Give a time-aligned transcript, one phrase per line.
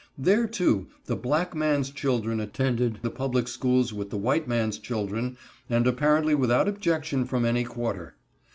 [0.17, 5.37] There, too, the black man's children attended the public schools with the white man's children,
[5.69, 8.15] and apparently without objection from any quarter.